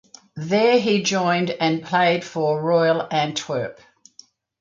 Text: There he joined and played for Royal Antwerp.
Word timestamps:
There 0.35 0.79
he 0.79 1.03
joined 1.03 1.51
and 1.51 1.83
played 1.83 2.23
for 2.23 2.59
Royal 2.59 3.07
Antwerp. 3.11 3.79